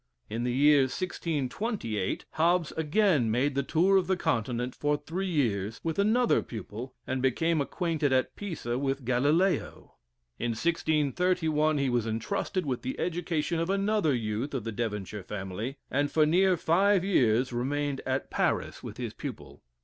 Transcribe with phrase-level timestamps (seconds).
[0.31, 5.79] In the year 1628, Hobbes again made the tour of the Continent for three years
[5.83, 9.93] with another pupil, and became acquainted at Pisa with Galileo.
[10.39, 15.77] In 1631 he was entrusted with the education of another youth of the Devonshire family,
[15.91, 19.61] and for near five years remained at Paris with his pupil.